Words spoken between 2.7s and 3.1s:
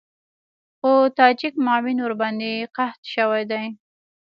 قحط